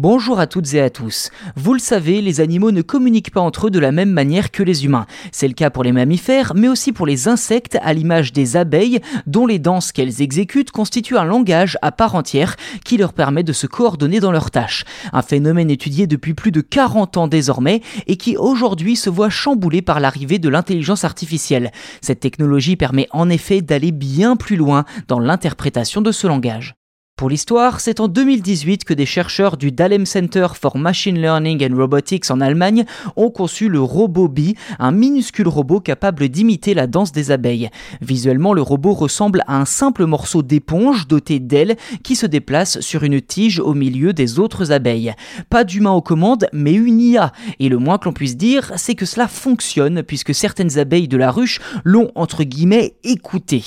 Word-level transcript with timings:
Bonjour 0.00 0.38
à 0.38 0.46
toutes 0.46 0.74
et 0.74 0.80
à 0.80 0.90
tous. 0.90 1.32
Vous 1.56 1.72
le 1.72 1.80
savez, 1.80 2.22
les 2.22 2.40
animaux 2.40 2.70
ne 2.70 2.82
communiquent 2.82 3.32
pas 3.32 3.40
entre 3.40 3.66
eux 3.66 3.70
de 3.72 3.80
la 3.80 3.90
même 3.90 4.12
manière 4.12 4.52
que 4.52 4.62
les 4.62 4.84
humains. 4.84 5.06
C'est 5.32 5.48
le 5.48 5.54
cas 5.54 5.70
pour 5.70 5.82
les 5.82 5.90
mammifères, 5.90 6.52
mais 6.54 6.68
aussi 6.68 6.92
pour 6.92 7.04
les 7.04 7.26
insectes, 7.26 7.76
à 7.82 7.94
l'image 7.94 8.32
des 8.32 8.56
abeilles, 8.56 9.00
dont 9.26 9.44
les 9.44 9.58
danses 9.58 9.90
qu'elles 9.90 10.22
exécutent 10.22 10.70
constituent 10.70 11.18
un 11.18 11.24
langage 11.24 11.76
à 11.82 11.90
part 11.90 12.14
entière 12.14 12.54
qui 12.84 12.96
leur 12.96 13.12
permet 13.12 13.42
de 13.42 13.52
se 13.52 13.66
coordonner 13.66 14.20
dans 14.20 14.30
leurs 14.30 14.52
tâches. 14.52 14.84
Un 15.12 15.22
phénomène 15.22 15.68
étudié 15.68 16.06
depuis 16.06 16.34
plus 16.34 16.52
de 16.52 16.60
40 16.60 17.16
ans 17.16 17.26
désormais 17.26 17.82
et 18.06 18.16
qui 18.16 18.36
aujourd'hui 18.36 18.94
se 18.94 19.10
voit 19.10 19.30
chamboulé 19.30 19.82
par 19.82 19.98
l'arrivée 19.98 20.38
de 20.38 20.48
l'intelligence 20.48 21.02
artificielle. 21.02 21.72
Cette 22.02 22.20
technologie 22.20 22.76
permet 22.76 23.08
en 23.10 23.28
effet 23.28 23.62
d'aller 23.62 23.90
bien 23.90 24.36
plus 24.36 24.54
loin 24.54 24.84
dans 25.08 25.18
l'interprétation 25.18 26.02
de 26.02 26.12
ce 26.12 26.28
langage. 26.28 26.77
Pour 27.18 27.30
l'histoire, 27.30 27.80
c'est 27.80 27.98
en 27.98 28.06
2018 28.06 28.84
que 28.84 28.94
des 28.94 29.04
chercheurs 29.04 29.56
du 29.56 29.72
Dahlem 29.72 30.06
Center 30.06 30.46
for 30.54 30.78
Machine 30.78 31.20
Learning 31.20 31.68
and 31.68 31.76
Robotics 31.76 32.30
en 32.30 32.40
Allemagne 32.40 32.84
ont 33.16 33.30
conçu 33.30 33.68
le 33.68 33.80
robot 33.80 34.28
Bee, 34.28 34.54
un 34.78 34.92
minuscule 34.92 35.48
robot 35.48 35.80
capable 35.80 36.28
d'imiter 36.28 36.74
la 36.74 36.86
danse 36.86 37.10
des 37.10 37.32
abeilles. 37.32 37.70
Visuellement, 38.00 38.54
le 38.54 38.62
robot 38.62 38.92
ressemble 38.92 39.42
à 39.48 39.58
un 39.58 39.64
simple 39.64 40.06
morceau 40.06 40.44
d'éponge 40.44 41.08
doté 41.08 41.40
d'ailes 41.40 41.74
qui 42.04 42.14
se 42.14 42.24
déplace 42.24 42.78
sur 42.78 43.02
une 43.02 43.20
tige 43.20 43.58
au 43.58 43.74
milieu 43.74 44.12
des 44.12 44.38
autres 44.38 44.70
abeilles. 44.70 45.12
Pas 45.50 45.64
d'humain 45.64 45.90
aux 45.90 46.02
commandes, 46.02 46.46
mais 46.52 46.74
une 46.74 47.00
IA. 47.00 47.32
Et 47.58 47.68
le 47.68 47.78
moins 47.78 47.98
que 47.98 48.04
l'on 48.04 48.12
puisse 48.12 48.36
dire, 48.36 48.70
c'est 48.76 48.94
que 48.94 49.06
cela 49.06 49.26
fonctionne 49.26 50.04
puisque 50.04 50.36
certaines 50.36 50.78
abeilles 50.78 51.08
de 51.08 51.16
la 51.16 51.32
ruche 51.32 51.58
l'ont 51.82 52.12
entre 52.14 52.44
guillemets 52.44 52.94
écouté. 53.02 53.64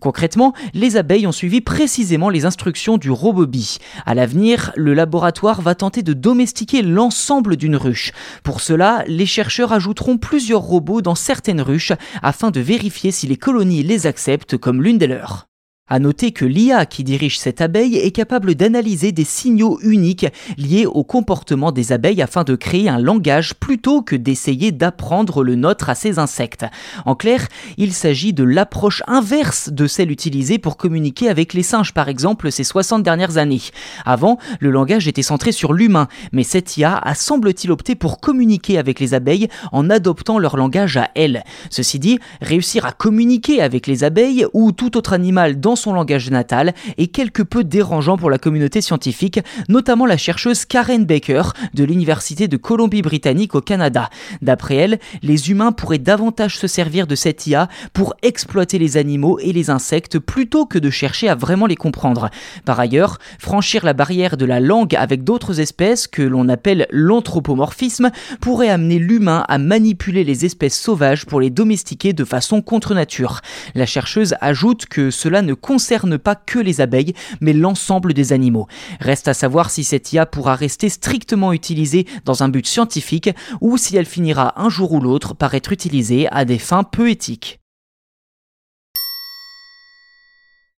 Concrètement, 0.00 0.54
les 0.72 0.96
abeilles 0.96 1.26
ont 1.26 1.32
suivi 1.32 1.60
précisément 1.60 2.30
les 2.30 2.46
instructions 2.46 2.93
du 2.98 3.10
Robobi. 3.10 3.78
À 4.06 4.14
l'avenir, 4.14 4.72
le 4.76 4.94
laboratoire 4.94 5.60
va 5.60 5.74
tenter 5.74 6.02
de 6.02 6.12
domestiquer 6.12 6.82
l'ensemble 6.82 7.56
d'une 7.56 7.76
ruche. 7.76 8.12
Pour 8.42 8.60
cela, 8.60 9.04
les 9.06 9.26
chercheurs 9.26 9.72
ajouteront 9.72 10.18
plusieurs 10.18 10.62
robots 10.62 11.02
dans 11.02 11.14
certaines 11.14 11.60
ruches 11.60 11.92
afin 12.22 12.50
de 12.50 12.60
vérifier 12.60 13.10
si 13.10 13.26
les 13.26 13.36
colonies 13.36 13.82
les 13.82 14.06
acceptent 14.06 14.56
comme 14.56 14.82
l'une 14.82 14.98
des 14.98 15.06
leurs. 15.06 15.48
À 15.86 15.98
noter 15.98 16.32
que 16.32 16.46
l'IA 16.46 16.86
qui 16.86 17.04
dirige 17.04 17.38
cette 17.38 17.60
abeille 17.60 17.98
est 17.98 18.10
capable 18.10 18.54
d'analyser 18.54 19.12
des 19.12 19.24
signaux 19.24 19.78
uniques 19.82 20.24
liés 20.56 20.86
au 20.86 21.04
comportement 21.04 21.72
des 21.72 21.92
abeilles 21.92 22.22
afin 22.22 22.42
de 22.42 22.54
créer 22.56 22.88
un 22.88 22.98
langage 22.98 23.52
plutôt 23.52 24.00
que 24.00 24.16
d'essayer 24.16 24.72
d'apprendre 24.72 25.44
le 25.44 25.56
nôtre 25.56 25.90
à 25.90 25.94
ces 25.94 26.18
insectes. 26.18 26.64
En 27.04 27.14
clair, 27.14 27.48
il 27.76 27.92
s'agit 27.92 28.32
de 28.32 28.44
l'approche 28.44 29.02
inverse 29.06 29.68
de 29.68 29.86
celle 29.86 30.10
utilisée 30.10 30.56
pour 30.56 30.78
communiquer 30.78 31.28
avec 31.28 31.52
les 31.52 31.62
singes 31.62 31.92
par 31.92 32.08
exemple 32.08 32.50
ces 32.50 32.64
60 32.64 33.02
dernières 33.02 33.36
années. 33.36 33.60
Avant, 34.06 34.38
le 34.60 34.70
langage 34.70 35.06
était 35.06 35.20
centré 35.20 35.52
sur 35.52 35.74
l'humain, 35.74 36.08
mais 36.32 36.44
cette 36.44 36.78
IA 36.78 36.96
a 36.96 37.14
semble-t-il 37.14 37.70
opté 37.70 37.94
pour 37.94 38.20
communiquer 38.20 38.78
avec 38.78 39.00
les 39.00 39.12
abeilles 39.12 39.48
en 39.70 39.90
adoptant 39.90 40.38
leur 40.38 40.56
langage 40.56 40.96
à 40.96 41.10
elles. 41.14 41.44
Ceci 41.68 41.98
dit, 41.98 42.20
réussir 42.40 42.86
à 42.86 42.92
communiquer 42.92 43.60
avec 43.60 43.86
les 43.86 44.02
abeilles 44.02 44.46
ou 44.54 44.72
tout 44.72 44.96
autre 44.96 45.12
animal 45.12 45.60
dans 45.60 45.73
son 45.76 45.92
langage 45.92 46.30
natal 46.30 46.74
est 46.98 47.08
quelque 47.08 47.42
peu 47.42 47.64
dérangeant 47.64 48.16
pour 48.16 48.30
la 48.30 48.38
communauté 48.38 48.80
scientifique, 48.80 49.40
notamment 49.68 50.06
la 50.06 50.16
chercheuse 50.16 50.64
Karen 50.64 51.04
Baker 51.04 51.42
de 51.74 51.84
l'Université 51.84 52.48
de 52.48 52.56
Colombie-Britannique 52.56 53.54
au 53.54 53.60
Canada. 53.60 54.10
D'après 54.42 54.76
elle, 54.76 54.98
les 55.22 55.50
humains 55.50 55.72
pourraient 55.72 55.98
davantage 55.98 56.58
se 56.58 56.66
servir 56.66 57.06
de 57.06 57.14
cette 57.14 57.46
IA 57.46 57.68
pour 57.92 58.14
exploiter 58.22 58.78
les 58.78 58.96
animaux 58.96 59.38
et 59.38 59.52
les 59.52 59.70
insectes 59.70 60.18
plutôt 60.18 60.66
que 60.66 60.78
de 60.78 60.90
chercher 60.90 61.28
à 61.28 61.34
vraiment 61.34 61.66
les 61.66 61.76
comprendre. 61.76 62.30
Par 62.64 62.80
ailleurs, 62.80 63.18
franchir 63.38 63.84
la 63.84 63.92
barrière 63.92 64.36
de 64.36 64.44
la 64.44 64.60
langue 64.60 64.94
avec 64.96 65.24
d'autres 65.24 65.60
espèces 65.60 66.06
que 66.06 66.22
l'on 66.22 66.48
appelle 66.48 66.86
l'anthropomorphisme 66.90 68.10
pourrait 68.40 68.68
amener 68.68 68.98
l'humain 68.98 69.44
à 69.48 69.58
manipuler 69.58 70.24
les 70.24 70.44
espèces 70.44 70.78
sauvages 70.78 71.26
pour 71.26 71.40
les 71.40 71.50
domestiquer 71.50 72.12
de 72.12 72.24
façon 72.24 72.62
contre 72.62 72.94
nature. 72.94 73.40
La 73.74 73.86
chercheuse 73.86 74.34
ajoute 74.40 74.86
que 74.86 75.10
cela 75.10 75.42
ne 75.42 75.54
concerne 75.64 76.18
pas 76.18 76.34
que 76.34 76.58
les 76.58 76.82
abeilles, 76.82 77.14
mais 77.40 77.54
l'ensemble 77.54 78.12
des 78.12 78.34
animaux. 78.34 78.68
Reste 79.00 79.28
à 79.28 79.34
savoir 79.34 79.70
si 79.70 79.82
cette 79.82 80.12
IA 80.12 80.26
pourra 80.26 80.56
rester 80.56 80.90
strictement 80.90 81.54
utilisée 81.54 82.06
dans 82.26 82.42
un 82.42 82.50
but 82.50 82.66
scientifique 82.66 83.30
ou 83.62 83.78
si 83.78 83.96
elle 83.96 84.04
finira 84.04 84.60
un 84.60 84.68
jour 84.68 84.92
ou 84.92 85.00
l'autre 85.00 85.34
par 85.34 85.54
être 85.54 85.72
utilisée 85.72 86.28
à 86.30 86.44
des 86.44 86.58
fins 86.58 86.84
peu 86.84 87.08
éthiques. 87.08 87.63